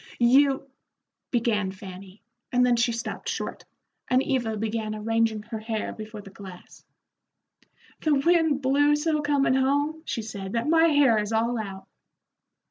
[0.17, 0.67] "You"
[1.31, 3.65] began Fanny, and then she stopped short,
[4.09, 6.83] and Eva began arranging her hair before the glass.
[7.99, 11.85] "The wind blew so comin' home," she said, "that my hair is all out."